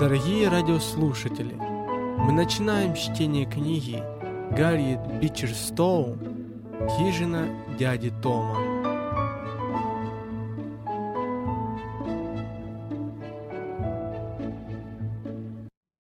Дорогие 0.00 0.48
радиослушатели, 0.48 1.52
мы 1.52 2.32
начинаем 2.32 2.94
чтение 2.94 3.44
книги 3.44 4.02
Гарриет 4.56 5.20
Бичерстоу 5.20 6.16
«Хижина 6.96 7.46
дяди 7.78 8.10
Тома». 8.22 8.56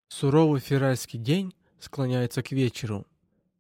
Суровый 0.08 0.62
февральский 0.62 1.20
день 1.20 1.54
склоняется 1.82 2.42
к 2.42 2.54
вечеру. 2.54 3.06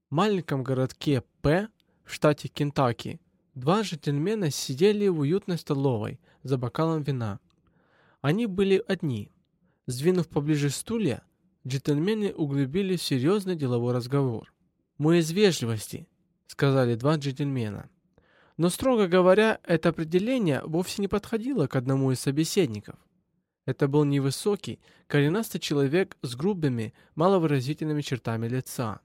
В 0.09 0.15
маленьком 0.15 0.63
городке 0.63 1.21
П 1.41 1.67
в 2.05 2.13
штате 2.13 2.47
Кентаки 2.47 3.19
два 3.55 3.81
джентльмена 3.81 4.51
сидели 4.51 5.09
в 5.09 5.19
уютной 5.19 5.57
столовой 5.57 6.17
за 6.43 6.57
бокалом 6.57 7.03
вина. 7.03 7.41
Они 8.21 8.45
были 8.45 8.81
одни– 8.87 9.29
Сдвинув 9.89 10.27
поближе 10.27 10.69
стулья, 10.69 11.23
джентльмены 11.65 12.31
углубили 12.31 12.95
серьезный 12.95 13.55
деловой 13.55 13.91
разговор. 13.91 14.53
«Мы 14.99 15.17
из 15.17 15.31
вежливости»,— 15.31 16.07
сказали 16.45 16.93
два 16.93 17.15
джентльмена. 17.15 17.89
Но, 18.57 18.69
строго 18.69 19.07
говоря, 19.07 19.59
это 19.63 19.89
определение 19.89 20.61
вовсе 20.63 21.01
не 21.01 21.07
подходило 21.07 21.65
к 21.65 21.75
одному 21.75 22.11
из 22.11 22.19
собеседников. 22.19 22.97
Это 23.65 23.87
был 23.87 24.03
невысокий, 24.03 24.79
коренастый 25.07 25.59
человек 25.59 26.17
с 26.21 26.35
грубыми, 26.35 26.93
маловыразительными 27.15 28.01
чертами 28.01 28.47
лица. 28.47 28.99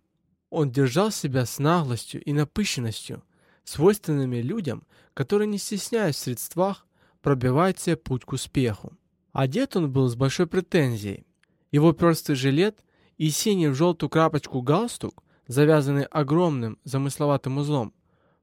Он 0.51 0.71
держал 0.71 1.11
себя 1.11 1.47
с 1.47 1.59
наглостью 1.59 2.23
и 2.23 2.35
напыщенностью, 2.35 3.25
свойственными 3.65 4.43
людям, 4.43 4.87
которые, 5.15 5.49
не 5.49 5.57
стесняясь 5.57 6.17
в 6.17 6.19
средствах, 6.19 6.87
пробивают 7.23 7.79
себе 7.79 7.97
путь 7.97 8.27
к 8.27 8.33
успеху. 8.35 8.93
Одет 9.35 9.75
он 9.75 9.91
был 9.91 10.09
с 10.09 10.15
большой 10.15 10.47
претензией. 10.47 11.27
Его 11.73 11.93
перстый 11.93 12.37
жилет 12.37 12.85
и 13.19 13.31
синий 13.31 13.67
в 13.67 13.75
желтую 13.75 14.09
крапочку 14.09 14.63
галстук, 14.63 15.25
завязанный 15.49 16.05
огромным 16.05 16.79
замысловатым 16.85 17.59
узлом, 17.59 17.93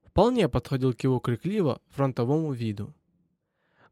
вполне 0.06 0.50
подходил 0.50 0.92
к 0.92 1.02
его 1.02 1.18
крикливо 1.18 1.80
фронтовому 1.88 2.52
виду. 2.52 2.94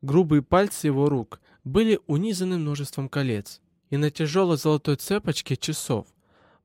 Грубые 0.02 0.42
пальцы 0.42 0.88
его 0.88 1.08
рук 1.08 1.40
были 1.64 1.98
унизаны 2.06 2.58
множеством 2.58 3.08
колец, 3.08 3.62
и 3.88 3.96
на 3.96 4.10
тяжелой 4.10 4.58
золотой 4.58 4.96
цепочке 4.96 5.56
часов 5.56 6.06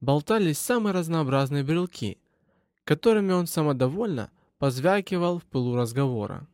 болтались 0.02 0.59
самые 0.59 0.94
разнообразные 0.94 1.64
брелки, 1.64 2.17
которыми 2.83 3.31
он 3.31 3.47
самодовольно 3.47 4.31
позвякивал 4.58 5.39
в 5.39 5.45
пылу 5.45 5.77
разговора. 5.77 6.45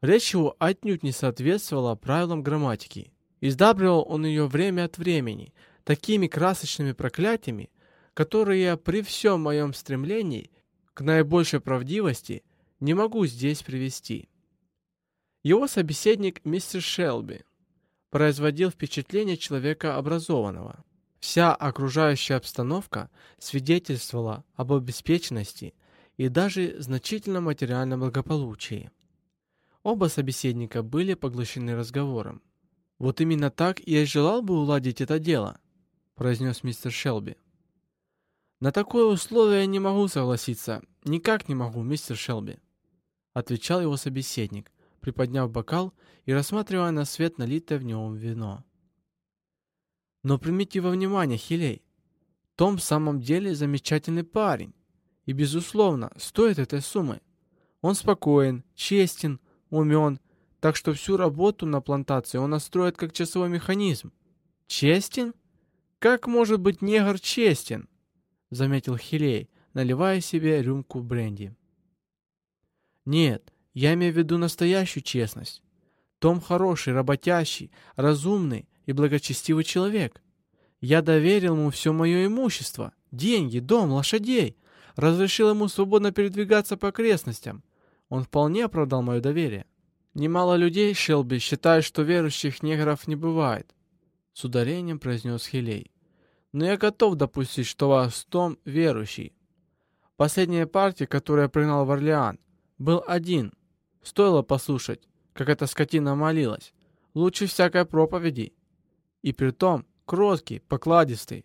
Речь 0.00 0.32
его 0.32 0.54
отнюдь 0.58 1.02
не 1.02 1.12
соответствовала 1.12 1.94
правилам 1.96 2.42
грамматики. 2.42 3.12
Издабривал 3.40 4.04
он 4.08 4.26
ее 4.26 4.46
время 4.46 4.84
от 4.84 4.98
времени 4.98 5.52
такими 5.84 6.26
красочными 6.26 6.92
проклятиями, 6.92 7.70
которые 8.14 8.76
при 8.76 9.02
всем 9.02 9.42
моем 9.42 9.72
стремлении 9.74 10.50
к 10.94 11.00
наибольшей 11.00 11.60
правдивости 11.60 12.44
не 12.80 12.94
могу 12.94 13.26
здесь 13.26 13.62
привести. 13.62 14.28
Его 15.42 15.66
собеседник 15.66 16.44
мистер 16.44 16.82
Шелби 16.82 17.42
производил 18.10 18.70
впечатление 18.70 19.36
человека 19.36 19.96
образованного. 19.96 20.84
Вся 21.20 21.54
окружающая 21.54 22.34
обстановка 22.34 23.10
свидетельствовала 23.38 24.44
об 24.54 24.72
обеспеченности 24.72 25.74
и 26.16 26.28
даже 26.28 26.80
значительном 26.80 27.44
материальном 27.44 28.00
благополучии. 28.00 28.90
Оба 29.88 30.08
собеседника 30.08 30.82
были 30.82 31.14
поглощены 31.14 31.74
разговором. 31.74 32.42
«Вот 32.98 33.22
именно 33.22 33.50
так 33.50 33.80
я 33.86 34.02
и 34.02 34.04
желал 34.04 34.42
бы 34.42 34.60
уладить 34.60 35.00
это 35.00 35.18
дело»,— 35.18 35.58
произнес 36.14 36.62
мистер 36.62 36.92
Шелби. 36.92 37.36
«На 38.60 38.70
такое 38.70 39.06
условие 39.06 39.60
я 39.60 39.66
не 39.66 39.78
могу 39.78 40.06
согласиться. 40.08 40.82
Никак 41.04 41.48
не 41.48 41.54
могу, 41.54 41.82
мистер 41.82 42.18
Шелби»,— 42.18 42.58
отвечал 43.32 43.80
его 43.80 43.96
собеседник, 43.96 44.70
приподняв 45.00 45.50
бокал 45.50 45.94
и 46.26 46.34
рассматривая 46.34 46.90
на 46.90 47.06
свет 47.06 47.38
налитое 47.38 47.78
в 47.78 47.84
нем 47.84 48.14
вино. 48.14 48.66
«Но 50.22 50.36
примите 50.36 50.80
во 50.80 50.90
внимание, 50.90 51.38
Хилей, 51.38 51.82
том 52.56 52.76
в 52.76 52.82
самом 52.82 53.22
деле 53.22 53.54
замечательный 53.54 54.24
парень 54.24 54.74
и, 55.24 55.32
безусловно, 55.32 56.12
стоит 56.18 56.58
этой 56.58 56.82
суммы. 56.82 57.22
Он 57.80 57.94
спокоен, 57.94 58.64
честен, 58.74 59.40
умен, 59.70 60.20
так 60.60 60.76
что 60.76 60.92
всю 60.92 61.16
работу 61.16 61.66
на 61.66 61.80
плантации 61.80 62.38
он 62.38 62.50
настроит 62.50 62.96
как 62.96 63.12
часовой 63.12 63.48
механизм. 63.48 64.12
Честен? 64.66 65.34
Как 65.98 66.26
может 66.26 66.60
быть 66.60 66.82
негр 66.82 67.18
честен? 67.18 67.88
Заметил 68.50 68.96
Хилей, 68.96 69.48
наливая 69.74 70.20
себе 70.20 70.62
рюмку 70.62 71.00
бренди. 71.00 71.54
Нет, 73.04 73.52
я 73.74 73.94
имею 73.94 74.12
в 74.12 74.16
виду 74.16 74.38
настоящую 74.38 75.02
честность. 75.02 75.62
Том 76.18 76.40
хороший, 76.40 76.92
работящий, 76.92 77.70
разумный 77.96 78.68
и 78.86 78.92
благочестивый 78.92 79.64
человек. 79.64 80.22
Я 80.80 81.02
доверил 81.02 81.56
ему 81.56 81.70
все 81.70 81.92
мое 81.92 82.26
имущество, 82.26 82.92
деньги, 83.10 83.58
дом, 83.58 83.90
лошадей, 83.90 84.56
разрешил 84.96 85.50
ему 85.50 85.68
свободно 85.68 86.12
передвигаться 86.12 86.76
по 86.76 86.88
окрестностям, 86.88 87.62
он 88.08 88.24
вполне 88.24 88.64
оправдал 88.64 89.02
мое 89.02 89.20
доверие. 89.20 89.66
Немало 90.14 90.56
людей, 90.56 90.94
Шелби, 90.94 91.38
считают, 91.38 91.84
что 91.84 92.02
верующих 92.02 92.62
негров 92.62 93.06
не 93.06 93.16
бывает, 93.16 93.74
с 94.32 94.44
ударением 94.44 94.98
произнес 94.98 95.46
Хилей. 95.46 95.92
Но 96.52 96.64
я 96.64 96.76
готов 96.76 97.16
допустить, 97.16 97.66
что 97.66 97.88
вас 97.88 98.24
Том 98.28 98.58
верующий. 98.64 99.34
Последняя 100.16 100.66
партия, 100.66 101.06
которую 101.06 101.44
я 101.44 101.48
пригнал 101.48 101.84
в 101.84 101.90
Орлеан, 101.90 102.40
был 102.78 103.04
один. 103.06 103.52
Стоило 104.02 104.42
послушать, 104.42 105.08
как 105.32 105.48
эта 105.48 105.66
скотина 105.66 106.14
молилась. 106.14 106.72
Лучше 107.14 107.46
всякой 107.46 107.84
проповеди. 107.84 108.54
И 109.22 109.32
при 109.32 109.50
том 109.50 109.86
кроткий, 110.06 110.60
покладистый. 110.60 111.44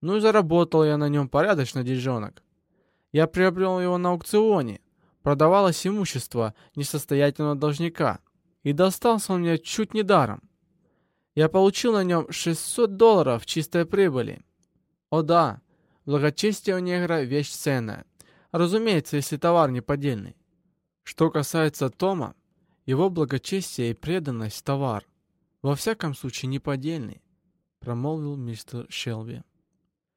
Ну 0.00 0.16
и 0.16 0.20
заработал 0.20 0.84
я 0.84 0.96
на 0.96 1.08
нем 1.08 1.28
порядочно 1.28 1.82
деньжонок. 1.82 2.42
Я 3.12 3.26
приобрел 3.26 3.80
его 3.80 3.98
на 3.98 4.10
аукционе, 4.10 4.80
продавалось 5.22 5.86
имущество 5.86 6.54
несостоятельного 6.76 7.54
должника, 7.54 8.20
и 8.62 8.72
достался 8.72 9.32
он 9.32 9.40
мне 9.40 9.58
чуть 9.58 9.94
не 9.94 10.02
даром. 10.02 10.42
Я 11.34 11.48
получил 11.48 11.92
на 11.92 12.04
нем 12.04 12.30
600 12.30 12.96
долларов 12.96 13.46
чистой 13.46 13.86
прибыли. 13.86 14.42
О 15.10 15.22
да, 15.22 15.60
благочестие 16.04 16.76
у 16.76 16.80
негра 16.80 17.22
вещь 17.22 17.50
ценная. 17.50 18.04
Разумеется, 18.52 19.16
если 19.16 19.36
товар 19.36 19.70
не 19.70 19.80
поддельный. 19.80 20.36
Что 21.02 21.30
касается 21.30 21.88
Тома, 21.88 22.34
его 22.84 23.10
благочестие 23.10 23.90
и 23.90 23.94
преданность 23.94 24.64
товар. 24.64 25.06
Во 25.62 25.74
всяком 25.76 26.14
случае, 26.14 26.48
не 26.48 26.58
поддельный, 26.58 27.22
промолвил 27.78 28.36
мистер 28.36 28.86
Шелби. 28.88 29.42